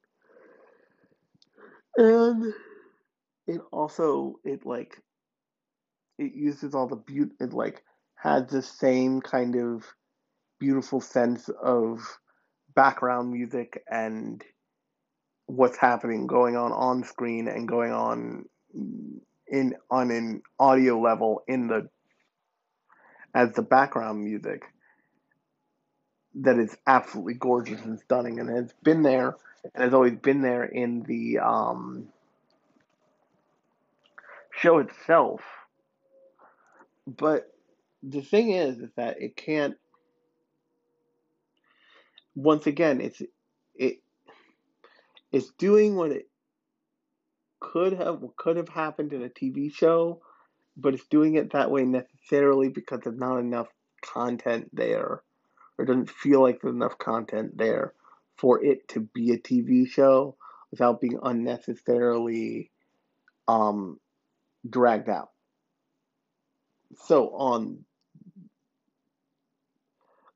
[1.98, 2.54] And
[3.48, 4.96] it also it like
[6.18, 7.84] it uses all the beauty it like
[8.16, 9.86] has the same kind of
[10.60, 12.00] beautiful sense of
[12.76, 14.44] background music and
[15.46, 18.46] what's happening going on on screen and going on
[19.48, 21.90] in on an audio level in the
[23.34, 24.64] as the background music
[26.36, 29.36] that is absolutely gorgeous and stunning and has been there
[29.74, 32.08] and has always been there in the um
[34.60, 35.42] show itself.
[37.08, 37.52] But
[38.04, 39.76] the thing is, is that it can't.
[42.36, 43.22] Once again, it's
[43.76, 44.00] it
[45.32, 46.30] it's doing what it
[47.60, 50.22] could have could have happened in a TV show,
[50.78, 53.68] but it's doing it that way necessarily because there's not enough
[54.02, 55.22] content there,
[55.78, 57.94] or doesn't feel like there's enough content there
[58.38, 60.36] for it to be a TV show
[60.72, 62.72] without being unnecessarily
[63.48, 64.00] um,
[64.70, 65.30] dragged out.
[67.06, 67.86] So on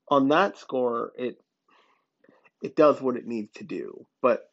[0.09, 1.37] on that score, it
[2.63, 4.49] it does what it needs to do, but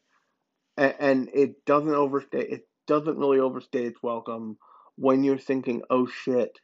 [0.77, 2.41] and, it doesn't overstay.
[2.41, 4.57] It doesn't really overstay its welcome
[4.97, 6.59] when you're thinking, "Oh shit."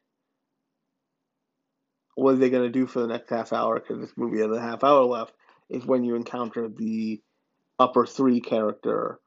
[2.15, 3.79] What are they to do for the next half hour?
[3.79, 5.33] Because this movie has a half hour left.
[5.69, 7.21] Is when you encounter the
[7.79, 9.19] upper three character,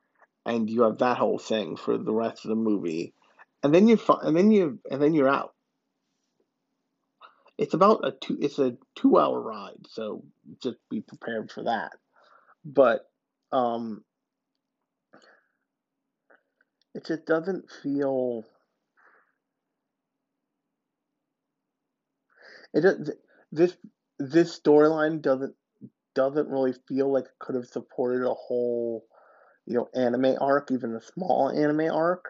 [0.45, 3.15] and you have that whole thing for the rest of the movie,
[3.63, 5.55] and then you and then you and then you're out.
[7.57, 8.39] It's about a two.
[8.41, 10.25] It's a two hour ride, so
[10.63, 11.93] just be prepared for that.
[12.65, 13.09] But
[13.53, 14.05] um,
[16.95, 18.45] it just doesn't feel.
[22.73, 23.11] It does,
[23.51, 23.77] this
[24.19, 25.55] this storyline doesn't
[26.15, 29.05] doesn't really feel like it could have supported a whole,
[29.67, 32.25] you know, anime arc, even a small anime arc.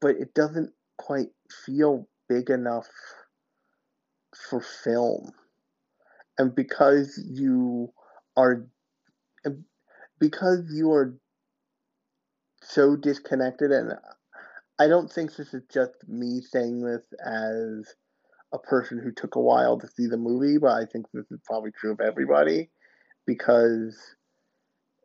[0.00, 1.28] But it doesn't quite
[1.64, 2.88] feel big enough
[4.36, 5.32] for film.
[6.36, 7.92] And because you
[8.36, 8.66] are
[10.18, 11.14] because you are
[12.62, 13.92] so disconnected and
[14.78, 17.94] I don't think this is just me saying this as
[18.52, 21.40] a person who took a while to see the movie, but I think this is
[21.44, 22.70] probably true of everybody
[23.26, 23.98] because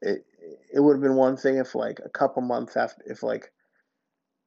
[0.01, 0.25] it
[0.73, 3.51] it would have been one thing if like a couple months after if like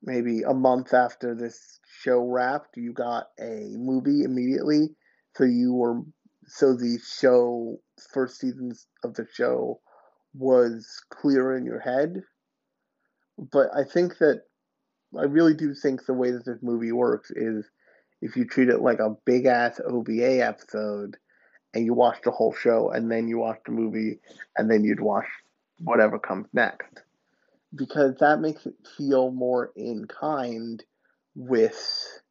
[0.03, 4.91] maybe a month after this show wrapped you got a movie immediately
[5.37, 6.01] so you were
[6.47, 7.79] so the show
[8.13, 9.81] first seasons of the show
[10.35, 12.23] was clear in your head
[13.39, 14.43] but I think that
[15.17, 17.65] I really do think the way that this movie works is
[18.23, 21.17] if you treat it like a big ass OVA episode
[21.75, 24.19] and you watch the whole show and then you watch the movie
[24.57, 25.27] and then you'd watch
[25.79, 27.03] whatever comes next.
[27.75, 30.83] Because that makes it feel more in kind
[31.35, 32.23] with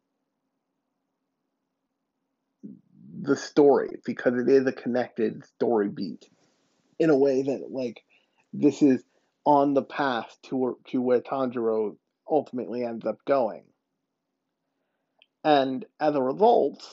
[3.21, 6.27] the story because it is a connected story beat
[6.99, 8.03] in a way that like
[8.53, 9.03] this is
[9.45, 11.95] on the path to to where Tanjiro
[12.29, 13.63] ultimately ends up going.
[15.43, 16.83] And as a result,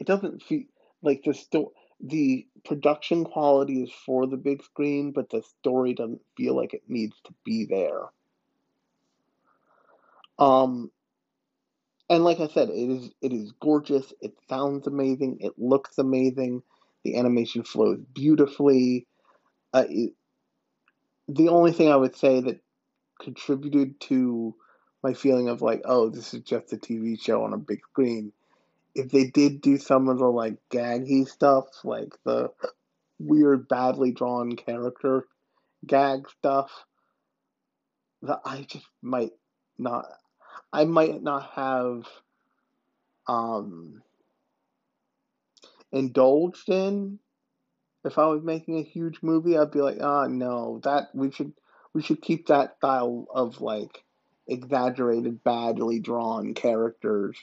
[0.00, 0.64] it doesn't feel
[1.02, 6.22] like the sto- the production quality is for the big screen, but the story doesn't
[6.36, 8.02] feel like it needs to be there.
[10.38, 10.90] Um,
[12.08, 14.12] and like I said, it is it is gorgeous.
[14.20, 15.38] It sounds amazing.
[15.40, 16.62] It looks amazing.
[17.04, 19.06] The animation flows beautifully.
[19.72, 20.12] Uh, it,
[21.28, 22.60] the only thing I would say that
[23.20, 24.54] contributed to
[25.02, 28.32] my feeling of like, oh, this is just a TV show on a big screen.
[28.94, 32.50] If they did do some of the like gaggy stuff, like the
[33.18, 35.26] weird, badly drawn character
[35.86, 36.70] gag stuff,
[38.22, 39.32] that I just might
[39.78, 40.06] not,
[40.74, 42.04] I might not have
[43.28, 44.02] um,
[45.92, 47.20] indulged in.
[48.04, 51.52] If I was making a huge movie, I'd be like, oh no, that we should
[51.92, 54.02] we should keep that style of like
[54.48, 57.38] exaggerated, badly drawn characters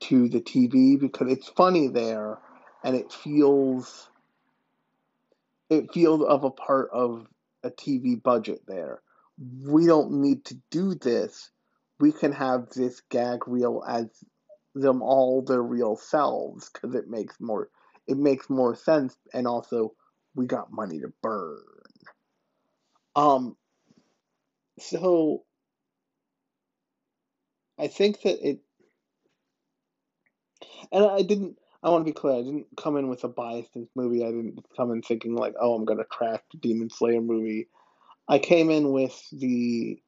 [0.00, 2.38] to the TV because it's funny there
[2.82, 4.08] and it feels
[5.68, 7.26] it feels of a part of
[7.62, 9.02] a TV budget there.
[9.66, 11.50] We don't need to do this.
[12.04, 14.08] We can have this gag reel as
[14.74, 17.70] them all their real selves because it makes more
[18.06, 19.94] it makes more sense and also
[20.34, 21.62] we got money to burn.
[23.16, 23.56] Um
[24.78, 25.44] so
[27.78, 28.60] I think that it
[30.92, 33.68] and I didn't I want to be clear, I didn't come in with a bias
[33.74, 34.24] in this movie.
[34.26, 37.68] I didn't come in thinking like, oh, I'm gonna trash the Demon Slayer movie.
[38.28, 40.02] I came in with the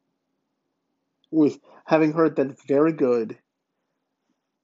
[1.36, 3.38] with having heard that it's very good,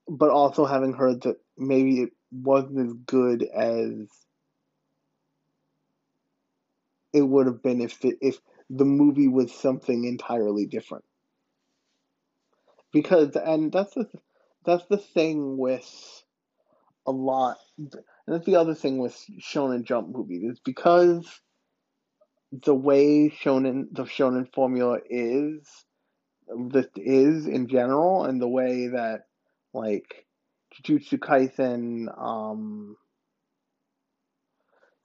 [0.09, 4.07] but also having heard that maybe it wasn't as good as
[7.13, 8.39] it would have been if the, if
[8.71, 11.05] the movie was something entirely different.
[12.91, 14.09] Because and that's the
[14.65, 16.23] that's the thing with
[17.05, 17.93] a lot and
[18.27, 21.27] that's the other thing with shonen jump movies is because
[22.51, 25.67] the way shonen the shonen formula is
[26.69, 29.25] this is in general and the way that
[29.73, 30.25] like
[30.73, 32.95] Jujutsu Kaisen, um,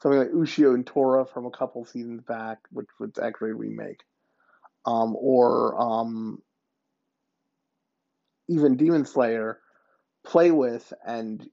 [0.03, 4.01] something like Ushio and Tora from a couple seasons back, which was actually a remake,
[4.87, 6.43] um, or um,
[8.49, 9.59] even Demon Slayer,
[10.25, 11.47] play with and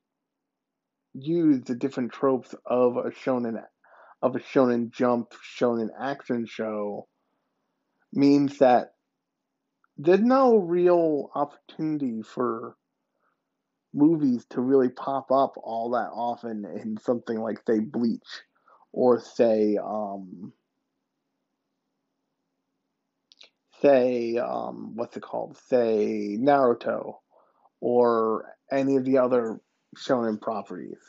[1.13, 3.61] use the different tropes of a shonen
[4.21, 7.07] of a shonen jump shonen action show
[8.11, 8.94] means that
[9.97, 12.75] there's no real opportunity for
[13.93, 18.43] movies to really pop up all that often in something like say Bleach
[18.91, 20.51] or say um
[23.81, 27.15] say um what's it called say Naruto
[27.79, 29.61] or any of the other
[29.97, 30.99] shonen properties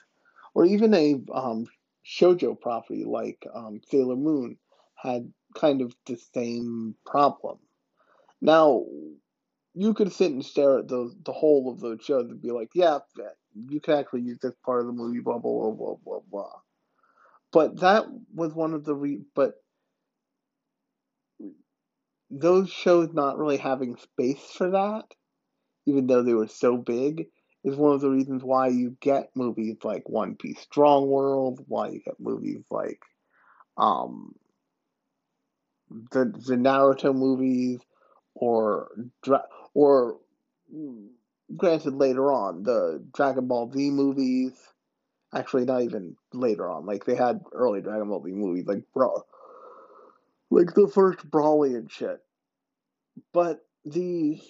[0.54, 1.66] or even a um
[2.06, 4.56] shojo property like um, Sailor Moon
[4.94, 7.58] had kind of the same problem.
[8.40, 8.84] Now,
[9.74, 12.70] you could sit and stare at the the whole of the show and be like,
[12.74, 12.98] yeah,
[13.68, 16.52] you can actually use this part of the movie, blah blah blah blah blah blah.
[17.52, 19.54] But that was one of the re but
[22.30, 25.04] those shows not really having space for that,
[25.86, 27.26] even though they were so big,
[27.64, 31.88] is one of the reasons why you get movies like One Piece Strong World, why
[31.88, 33.00] you get movies like
[33.76, 34.34] um
[35.90, 37.80] the the Naruto movies
[38.36, 38.90] or
[39.74, 40.18] or
[41.56, 44.52] granted later on the Dragon Ball Z movies.
[45.34, 46.86] Actually, not even later on.
[46.86, 49.24] Like they had early Dragon Ball Z movies, like bro,
[50.50, 52.20] like the first Broly and shit.
[53.32, 54.40] But the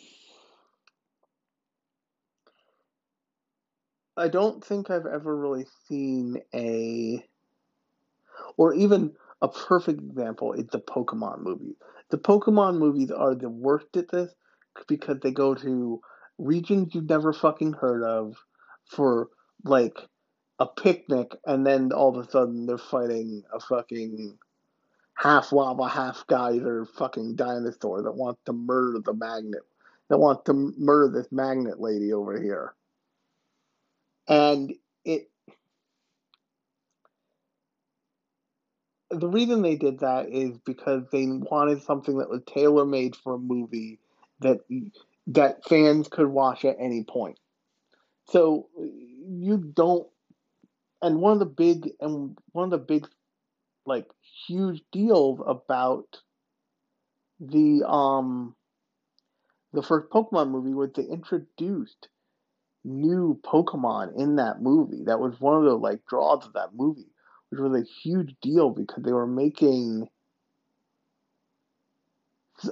[4.16, 7.24] I don't think I've ever really seen a
[8.56, 9.12] or even
[9.42, 11.76] a perfect example is the Pokemon movie.
[12.10, 14.32] The Pokemon movies are the worst at this
[14.86, 16.00] because they go to
[16.38, 18.36] regions you've never fucking heard of
[18.86, 19.28] for
[19.64, 19.98] like
[20.58, 24.38] a picnic and then all of a sudden they're fighting a fucking
[25.14, 29.62] half lava, half geyser fucking dinosaur that wants to murder the magnet
[30.08, 32.74] that wants to murder this magnet lady over here.
[34.28, 34.72] And
[35.04, 35.30] it
[39.20, 43.34] the reason they did that is because they wanted something that was tailor made for
[43.34, 43.98] a movie
[44.40, 44.60] that
[45.28, 47.38] that fans could watch at any point.
[48.28, 48.68] So
[49.28, 50.06] you don't
[51.02, 53.06] and one of the big and one of the big
[53.84, 54.06] like
[54.46, 56.20] huge deals about
[57.40, 58.54] the um
[59.72, 62.08] the first Pokemon movie was they introduced
[62.84, 65.04] new Pokemon in that movie.
[65.04, 67.10] That was one of the like draws of that movie
[67.50, 70.08] which was a huge deal because they were making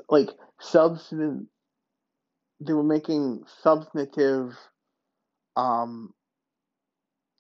[0.09, 1.47] like substantive
[2.61, 4.57] they were making substantive
[5.57, 6.13] um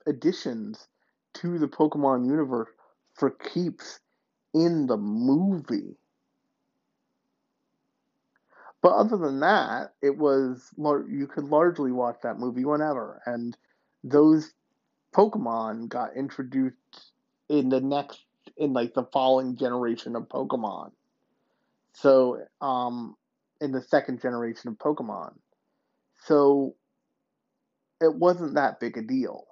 [0.06, 0.88] additions
[1.34, 2.68] to the Pokemon universe
[3.14, 4.00] for keeps
[4.52, 5.96] in the movie.
[8.82, 13.56] But other than that, it was you could largely watch that movie whenever, and
[14.04, 14.52] those
[15.14, 17.12] Pokemon got introduced
[17.48, 18.20] in the next
[18.56, 20.92] in like the following generation of Pokemon.
[21.92, 23.16] So, um,
[23.60, 25.34] in the second generation of Pokemon.
[26.24, 26.74] So,
[28.00, 29.46] it wasn't that big a deal.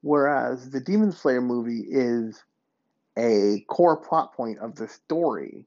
[0.00, 2.42] Whereas the Demon Slayer movie is
[3.18, 5.66] a core plot point of the story.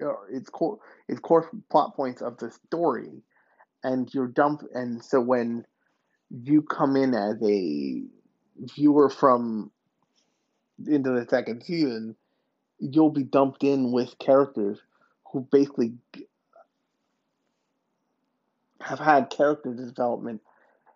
[0.00, 0.78] Or It's core,
[1.08, 3.22] it's core plot points of the story,
[3.82, 4.62] and you're dump.
[4.74, 5.64] And so when
[6.30, 8.02] you come in as a
[8.74, 9.70] viewer from
[10.86, 12.16] into the second season,
[12.78, 14.78] you'll be dumped in with characters
[15.32, 15.94] who basically
[18.80, 20.40] have had character development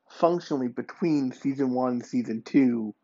[0.09, 2.95] functionally between season one and season two.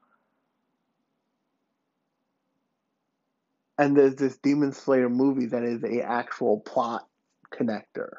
[3.78, 7.06] And there's this Demon Slayer movie that is a actual plot
[7.52, 8.10] connector.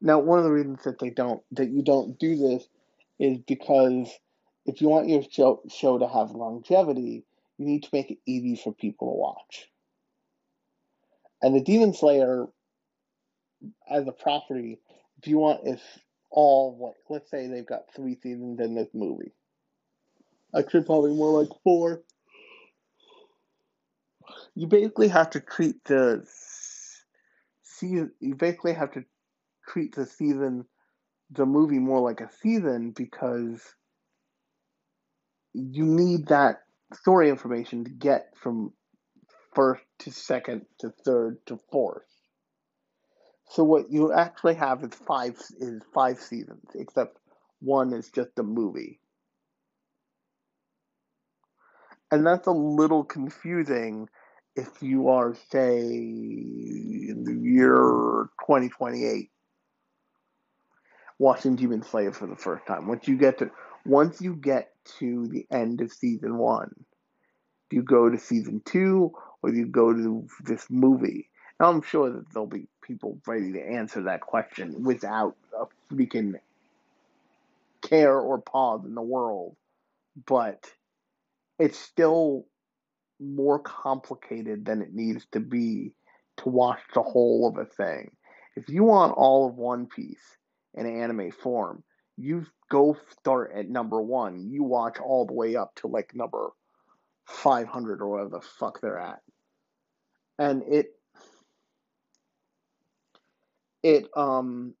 [0.00, 2.66] Now, one of the reasons that they don't that you don't do this
[3.18, 4.10] is because
[4.66, 7.24] if you want your show, show to have longevity,
[7.58, 9.68] you need to make it easy for people to watch.
[11.40, 12.46] And the Demon Slayer,
[13.88, 14.78] as a property,
[15.18, 15.80] if you want, if
[16.30, 19.32] all, like, let's say they've got three seasons in this movie,
[20.56, 22.02] actually, probably more like four.
[24.54, 26.26] You basically have to treat the
[27.62, 29.04] season, you basically have to
[29.68, 30.64] treat the season,
[31.30, 33.62] the movie more like a season because
[35.56, 38.72] you need that story information to get from
[39.54, 42.04] first to second to third to fourth.
[43.48, 47.16] So what you actually have is five is five seasons, except
[47.60, 49.00] one is just a movie.
[52.10, 54.08] And that's a little confusing
[54.54, 59.30] if you are, say, in the year 2028,
[61.18, 62.86] watching Demon Slayer for the first time.
[62.86, 63.50] Once you get to
[63.86, 66.74] once you get to the end of season one,
[67.70, 69.12] do you go to season two
[69.42, 71.28] or do you go to this movie?
[71.58, 76.34] Now I'm sure that there'll be people ready to answer that question without a freaking
[77.82, 79.56] care or pause in the world,
[80.26, 80.64] but
[81.58, 82.46] it's still
[83.18, 85.92] more complicated than it needs to be
[86.38, 88.10] to watch the whole of a thing.
[88.56, 90.36] If you want all of One Piece
[90.74, 91.82] in anime form,
[92.16, 94.50] you go start at number one.
[94.50, 96.50] You watch all the way up to like number
[97.26, 99.20] 500 or whatever the fuck they're at.
[100.38, 100.86] And it,
[103.82, 104.74] it, um,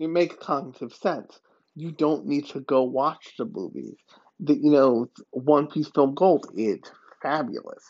[0.00, 1.38] it makes cognitive sense.
[1.74, 3.96] You don't need to go watch the movies.
[4.40, 6.80] The, you know, One Piece Film Gold is
[7.22, 7.84] fabulous.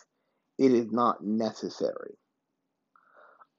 [0.58, 2.14] It is not necessary.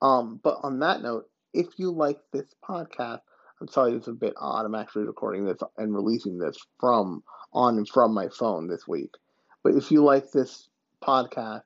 [0.02, 3.22] Um, but on that note, if you like this podcast,
[3.62, 4.66] I'm sorry, it's a bit odd.
[4.66, 7.24] I'm actually recording this and releasing this from
[7.54, 9.12] on and from my phone this week.
[9.64, 10.68] But if you like this
[11.02, 11.64] podcast,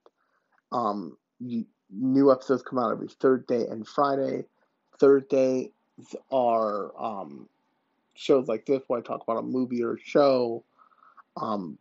[0.71, 4.43] um, you, new episodes come out every Thursday and Friday.
[4.99, 5.69] Thursdays
[6.31, 7.47] are um,
[8.15, 10.63] shows like this where I talk about a movie or a show.
[11.37, 11.77] Um,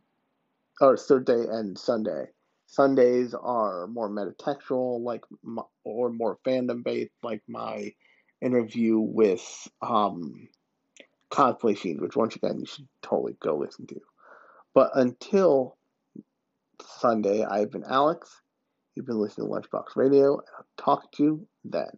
[0.80, 2.26] or Thursday and Sunday.
[2.66, 7.92] Sundays are more metatextual, like my, or more fandom based, like my
[8.40, 10.48] interview with um,
[11.30, 14.00] Cosplay Fiend, which once again you should totally go listen to.
[14.74, 15.76] But until
[16.84, 18.42] Sunday, I've been Alex.
[18.94, 21.90] You've been listening to Lunchbox Radio, and I'll talk to you then.